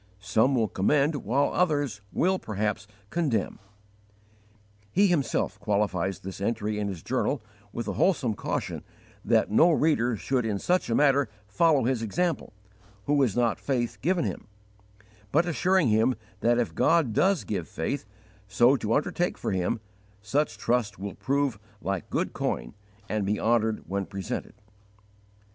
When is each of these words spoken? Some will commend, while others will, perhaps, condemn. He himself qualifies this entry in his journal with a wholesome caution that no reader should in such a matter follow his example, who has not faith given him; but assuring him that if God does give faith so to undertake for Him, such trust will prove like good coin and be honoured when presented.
Some 0.19 0.55
will 0.55 0.67
commend, 0.67 1.13
while 1.17 1.53
others 1.53 2.01
will, 2.11 2.39
perhaps, 2.39 2.87
condemn. 3.11 3.59
He 4.91 5.05
himself 5.05 5.59
qualifies 5.59 6.19
this 6.21 6.41
entry 6.41 6.79
in 6.79 6.87
his 6.87 7.03
journal 7.03 7.43
with 7.71 7.87
a 7.87 7.93
wholesome 7.93 8.33
caution 8.33 8.83
that 9.23 9.51
no 9.51 9.69
reader 9.71 10.15
should 10.17 10.43
in 10.43 10.57
such 10.57 10.89
a 10.89 10.95
matter 10.95 11.29
follow 11.45 11.83
his 11.83 12.01
example, 12.01 12.51
who 13.05 13.21
has 13.21 13.35
not 13.35 13.59
faith 13.59 13.99
given 14.01 14.25
him; 14.25 14.47
but 15.31 15.45
assuring 15.45 15.89
him 15.89 16.15
that 16.39 16.57
if 16.57 16.73
God 16.73 17.13
does 17.13 17.43
give 17.43 17.67
faith 17.67 18.07
so 18.47 18.75
to 18.77 18.95
undertake 18.95 19.37
for 19.37 19.51
Him, 19.51 19.79
such 20.23 20.57
trust 20.57 20.97
will 20.97 21.13
prove 21.13 21.59
like 21.79 22.09
good 22.09 22.33
coin 22.33 22.73
and 23.07 23.23
be 23.23 23.39
honoured 23.39 23.83
when 23.87 24.07
presented. 24.07 24.55